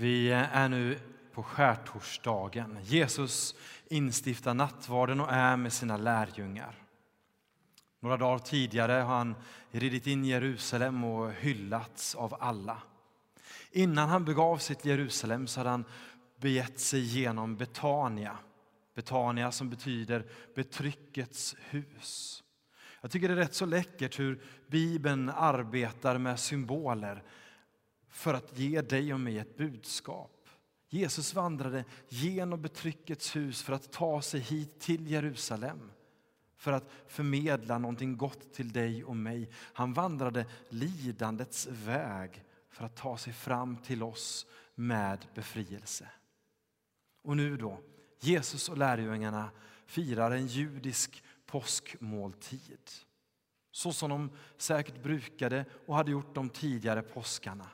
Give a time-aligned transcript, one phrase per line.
[0.00, 0.98] Vi är nu
[1.32, 2.78] på skärtorsdagen.
[2.82, 3.54] Jesus
[3.88, 6.74] instiftar nattvarden och är med sina lärjungar.
[8.00, 9.34] Några dagar tidigare har han
[9.70, 12.82] ridit in i Jerusalem och hyllats av alla.
[13.70, 15.84] Innan han begav sig till Jerusalem så hade han
[16.36, 18.38] begett sig genom Betania.
[18.94, 22.42] Betania som betyder betryckets hus.
[23.00, 27.22] Jag tycker det är rätt så läckert hur Bibeln arbetar med symboler
[28.10, 30.48] för att ge dig och mig ett budskap.
[30.88, 35.90] Jesus vandrade genom betryckets hus för att ta sig hit till Jerusalem
[36.56, 39.50] för att förmedla någonting gott till dig och mig.
[39.54, 46.08] Han vandrade lidandets väg för att ta sig fram till oss med befrielse.
[47.22, 47.80] Och nu då,
[48.20, 49.50] Jesus och lärjungarna
[49.86, 52.90] firar en judisk påskmåltid.
[53.72, 57.66] Så som de säkert brukade och hade gjort de tidigare påskarna.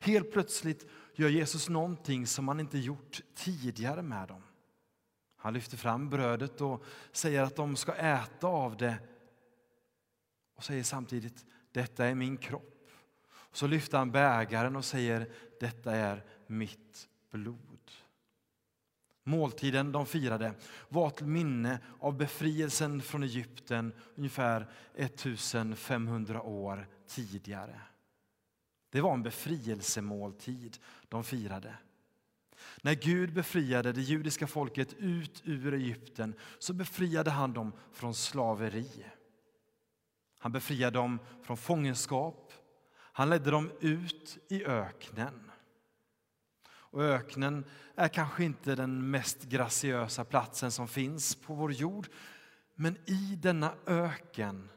[0.00, 4.42] Helt plötsligt gör Jesus någonting som han inte gjort tidigare med dem.
[5.36, 8.96] Han lyfter fram brödet och säger att de ska äta av det
[10.54, 12.90] och säger samtidigt detta är min kropp.
[13.52, 17.90] Så lyfter han bägaren och säger detta är mitt blod.
[19.24, 20.54] Måltiden de firade
[20.88, 27.80] var till minne av befrielsen från Egypten ungefär 1500 år tidigare.
[28.90, 31.74] Det var en befrielsemåltid de firade.
[32.82, 39.06] När Gud befriade det judiska folket ut ur Egypten så befriade han dem från slaveri.
[40.38, 42.52] Han befriade dem från fångenskap.
[42.94, 45.50] Han ledde dem ut i öknen.
[46.90, 47.64] Och öknen
[47.94, 52.08] är kanske inte den mest graciösa platsen som finns på vår jord.
[52.74, 54.68] Men i denna öken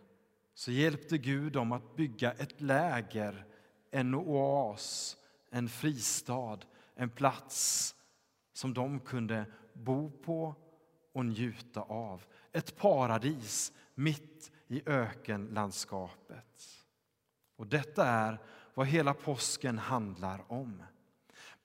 [0.53, 3.45] så hjälpte Gud dem att bygga ett läger,
[3.91, 5.17] en oas,
[5.49, 6.59] en fristad,
[6.95, 7.95] en plats
[8.53, 10.55] som de kunde bo på
[11.13, 12.25] och njuta av.
[12.51, 16.85] Ett paradis mitt i ökenlandskapet.
[17.55, 18.39] Och detta är
[18.73, 20.83] vad hela påsken handlar om.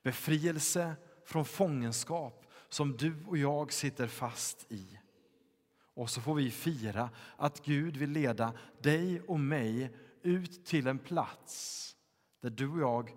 [0.02, 0.94] Befrielse
[1.24, 4.98] från fångenskap som du och jag sitter fast i.
[5.94, 10.98] Och så får vi fira att Gud vill leda dig och mig ut till en
[10.98, 11.95] plats
[12.40, 13.14] där du och jag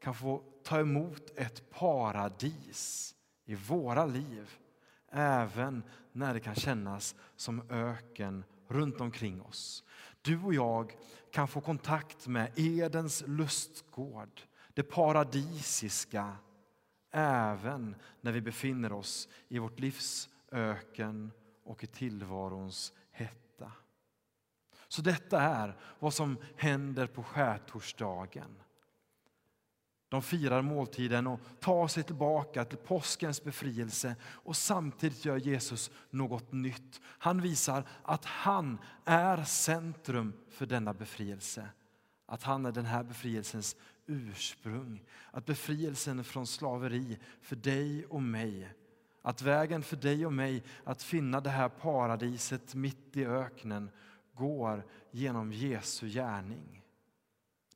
[0.00, 3.14] kan få ta emot ett paradis
[3.44, 4.58] i våra liv
[5.10, 5.82] även
[6.12, 9.84] när det kan kännas som öken runt omkring oss.
[10.22, 10.96] Du och jag
[11.30, 14.40] kan få kontakt med Edens lustgård,
[14.74, 16.36] det paradisiska
[17.10, 21.30] även när vi befinner oss i vårt livs öken
[21.64, 22.92] och i tillvarons.
[24.88, 28.62] Så detta är vad som händer på skärtorsdagen.
[30.08, 36.52] De firar måltiden och tar sig tillbaka till påskens befrielse och samtidigt gör Jesus något
[36.52, 37.00] nytt.
[37.04, 41.68] Han visar att han är centrum för denna befrielse.
[42.26, 45.04] Att han är den här befrielsens ursprung.
[45.30, 48.74] Att befrielsen från slaveri för dig och mig
[49.22, 53.90] att vägen för dig och mig att finna det här paradiset mitt i öknen
[54.38, 56.82] går genom Jesu gärning.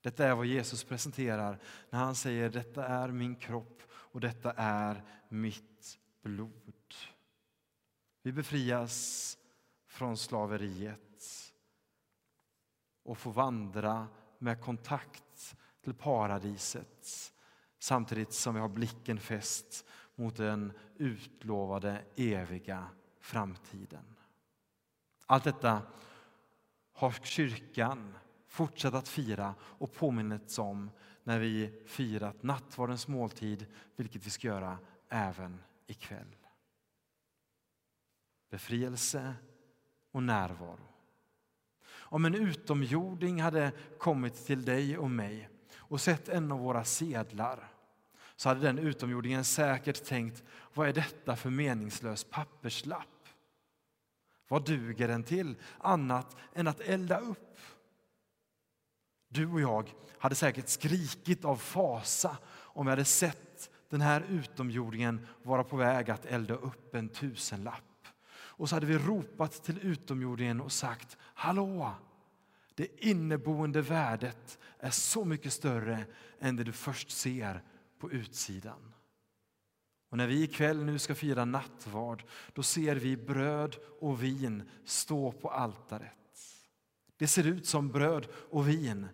[0.01, 1.59] Detta är vad Jesus presenterar
[1.91, 6.95] när han säger detta är min kropp och detta är mitt blod.
[8.23, 9.39] Vi befrias
[9.87, 11.53] från slaveriet
[13.03, 14.09] och får vandra
[14.39, 17.33] med kontakt till paradiset
[17.79, 19.85] samtidigt som vi har blicken fäst
[20.15, 22.89] mot den utlovade eviga
[23.21, 24.17] framtiden.
[25.27, 25.83] Allt detta
[27.03, 28.15] har kyrkan
[28.47, 30.91] fortsatt att fira och påminnits om
[31.25, 36.37] när vi firat nattvardens måltid, vilket vi ska göra även ikväll.
[38.51, 39.35] Befrielse
[40.11, 40.89] och närvaro.
[41.91, 47.69] Om en utomjording hade kommit till dig och mig och sett en av våra sedlar
[48.37, 50.43] så hade den utomjordingen säkert tänkt,
[50.75, 53.22] vad är detta för meningslös papperslapp?
[54.53, 57.59] Vad duger den till annat än att elda upp?
[59.29, 65.27] Du och jag hade säkert skrikit av fasa om vi hade sett den här utomjordingen
[65.43, 68.07] vara på väg att elda upp en tusenlapp.
[68.33, 71.95] Och så hade vi ropat till utomjordingen och sagt, hallå!
[72.75, 76.05] Det inneboende värdet är så mycket större
[76.41, 77.63] än det du först ser
[77.99, 78.93] på utsidan.
[80.13, 85.33] Och när vi ikväll nu ska fira nattvard, då ser vi bröd och vin stå
[85.33, 86.13] på altaret.
[87.17, 89.09] Det ser ut som bröd och vin,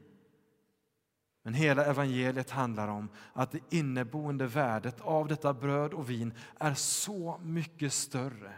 [1.42, 6.74] Men hela evangeliet handlar om att det inneboende värdet av detta bröd och vin är
[6.74, 8.52] så mycket större.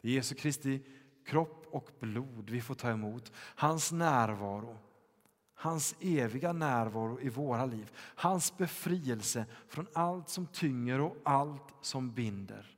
[0.00, 0.82] Det är Jesu Kristi
[1.26, 3.32] kropp och blod vi får ta emot.
[3.36, 4.78] Hans närvaro,
[5.62, 7.92] hans eviga närvaro i våra liv.
[7.96, 12.76] Hans befrielse från allt som tynger och allt som binder.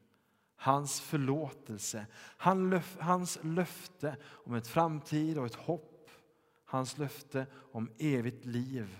[0.57, 2.07] Hans förlåtelse,
[2.99, 6.11] hans löfte om ett framtid och ett hopp.
[6.65, 8.99] Hans löfte om evigt liv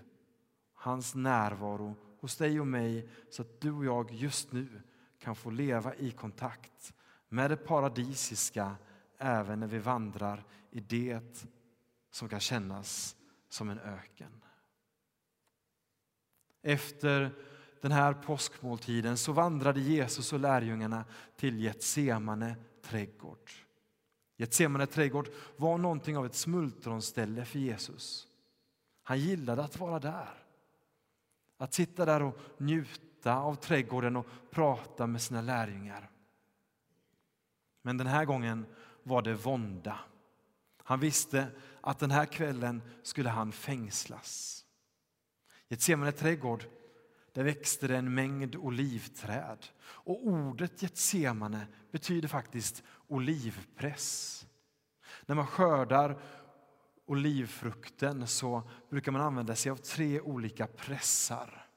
[0.85, 4.81] hans närvaro hos dig och mig så att du och jag just nu
[5.19, 6.93] kan få leva i kontakt
[7.29, 8.75] med det paradisiska
[9.17, 11.45] även när vi vandrar i det
[12.11, 13.15] som kan kännas
[13.49, 14.41] som en öken.
[16.61, 17.31] Efter
[17.81, 21.05] den här påskmåltiden så vandrade Jesus och lärjungarna
[21.35, 23.51] till Getsemane trädgård.
[24.37, 28.27] Getsemane trädgård var någonting av ett smultronställe för Jesus.
[29.03, 30.29] Han gillade att vara där.
[31.57, 36.09] Att sitta där och njuta av trädgården och prata med sina lärjungar.
[37.81, 38.65] Men den här gången
[39.03, 39.99] var det vånda.
[40.87, 41.47] Han visste
[41.81, 44.61] att den här kvällen skulle han fängslas.
[45.67, 46.65] I ett Getsemane trädgård
[47.33, 49.65] där växte det en mängd olivträd.
[49.81, 54.45] Och ordet Getsemane betyder faktiskt olivpress.
[55.25, 56.21] När man skördar
[57.05, 61.67] olivfrukten så brukar man använda sig av tre olika pressar.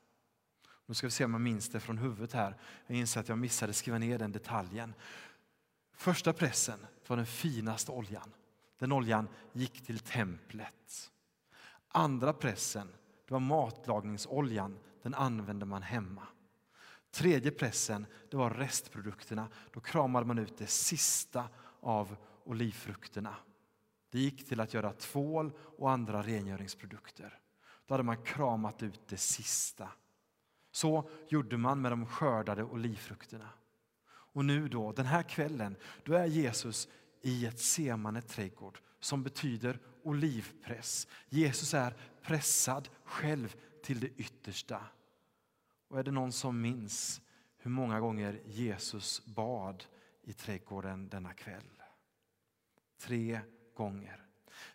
[0.87, 2.57] Nu ska vi se om jag minns det från huvudet här.
[2.87, 4.95] Jag inser att jag missade skriva ner den detaljen.
[5.93, 8.33] Första pressen var den finaste oljan.
[8.79, 11.11] Den oljan gick till templet.
[11.89, 12.89] Andra pressen
[13.27, 14.79] det var matlagningsoljan.
[15.03, 16.27] Den använde man hemma.
[17.11, 19.49] Tredje pressen det var restprodukterna.
[19.73, 21.49] Då kramade man ut det sista
[21.81, 23.37] av olivfrukterna.
[24.11, 27.41] Det gick till att göra tvål och andra rengöringsprodukter.
[27.87, 29.89] Då hade man kramat ut det sista.
[30.71, 33.49] Så gjorde man med de skördade olivfrukterna.
[34.09, 36.89] Och nu då, den här kvällen, då är Jesus
[37.23, 41.09] i ett semane trädgård som betyder olivpress.
[41.29, 44.81] Jesus är pressad själv till det yttersta.
[45.89, 47.21] Och är det någon som minns
[47.59, 49.85] hur många gånger Jesus bad
[50.23, 51.71] i trädgården denna kväll?
[53.01, 53.41] Tre
[53.75, 54.25] gånger.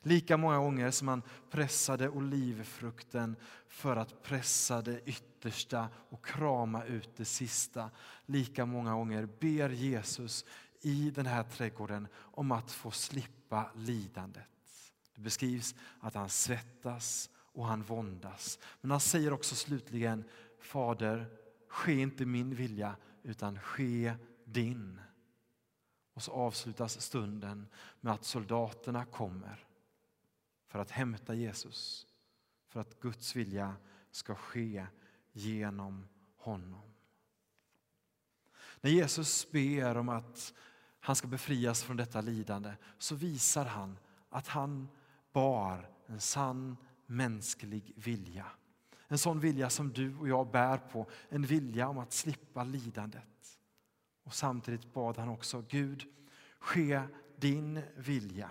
[0.01, 3.36] Lika många gånger som han pressade olivfrukten
[3.68, 7.89] för att pressa det yttersta och krama ut det sista.
[8.25, 10.46] Lika många gånger ber Jesus
[10.86, 14.48] i den här trädgården om att få slippa lidandet.
[15.16, 18.60] Det beskrivs att han svettas och han våndas.
[18.82, 20.24] Men han säger också slutligen
[20.60, 21.26] Fader,
[21.68, 24.14] ske inte min vilja utan ske
[24.46, 25.00] din.
[26.14, 27.68] Och så avslutas stunden
[28.02, 29.68] med att soldaterna kommer
[30.68, 32.08] för att hämta Jesus,
[32.68, 33.76] för att Guds vilja
[34.12, 34.88] ska ske
[35.32, 36.08] genom
[36.38, 36.94] honom.
[38.82, 40.54] När Jesus ber om att
[41.06, 43.98] han ska befrias från detta lidande så visar han
[44.30, 44.88] att han
[45.34, 48.46] bar en sann mänsklig vilja.
[49.08, 53.60] En sån vilja som du och jag bär på, en vilja om att slippa lidandet.
[54.24, 56.04] Och samtidigt bad han också Gud,
[56.60, 57.02] ske
[57.36, 58.50] din vilja.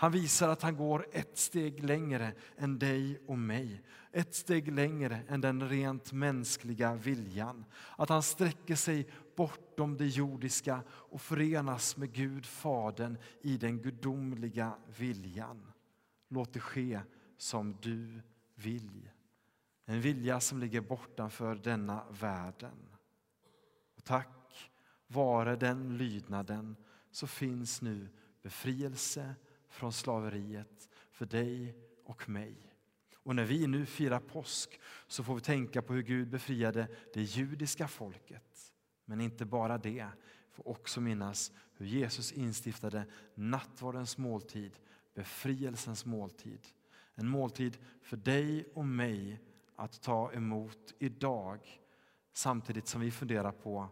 [0.00, 3.82] Han visar att han går ett steg längre än dig och mig.
[4.12, 7.64] Ett steg längre än den rent mänskliga viljan.
[7.96, 14.72] Att han sträcker sig bortom det jordiska och förenas med Gud, Fadern, i den gudomliga
[14.98, 15.72] viljan.
[16.28, 17.00] Låt det ske
[17.36, 18.22] som du
[18.54, 19.10] vill.
[19.84, 22.88] En vilja som ligger bortanför denna världen.
[23.96, 24.70] Och tack
[25.06, 26.76] vare den lydnaden
[27.10, 28.08] så finns nu
[28.42, 29.34] befrielse
[29.68, 32.74] från slaveriet för dig och mig.
[33.14, 37.22] Och när vi nu firar påsk så får vi tänka på hur Gud befriade det
[37.22, 38.72] judiska folket.
[39.04, 40.06] Men inte bara det,
[40.48, 44.72] vi får också minnas hur Jesus instiftade nattvardens måltid,
[45.14, 46.60] befrielsens måltid.
[47.14, 49.40] En måltid för dig och mig
[49.76, 51.80] att ta emot idag
[52.32, 53.88] samtidigt som vi funderar på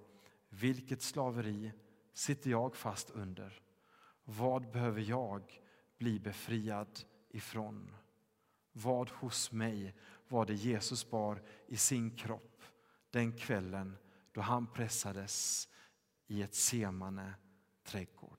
[0.48, 1.72] vilket slaveri
[2.12, 3.60] sitter jag fast under?
[4.24, 5.60] Vad behöver jag
[5.98, 7.94] bli befriad ifrån?
[8.72, 9.94] Vad hos mig
[10.28, 12.62] var det Jesus bar i sin kropp
[13.10, 13.96] den kvällen
[14.32, 15.68] då han pressades
[16.26, 17.34] i ett semane
[17.84, 18.35] trädgård?